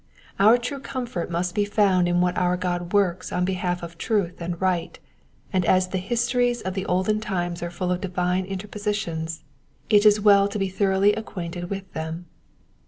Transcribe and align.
Our 0.39 0.57
true 0.57 0.79
comfort 0.79 1.29
must 1.29 1.53
be 1.53 1.63
found 1.63 2.07
in 2.07 2.21
what 2.21 2.35
our 2.35 2.57
God 2.57 2.91
works 2.91 3.31
on 3.31 3.45
behalf 3.45 3.83
of 3.83 3.99
truth 3.99 4.41
and 4.41 4.59
right, 4.59 4.97
and 5.53 5.63
as 5.63 5.89
the 5.89 5.99
histories 5.99 6.63
of 6.63 6.73
the 6.73 6.87
olden 6.87 7.19
times 7.19 7.61
are 7.61 7.69
full 7.69 7.91
of 7.91 8.01
divine 8.01 8.45
interpositions 8.45 9.43
it 9.91 10.03
is 10.03 10.19
well 10.19 10.47
to 10.47 10.57
be 10.57 10.69
thoroughly 10.69 11.13
acquainted 11.13 11.69
with 11.69 11.93
them. 11.93 12.25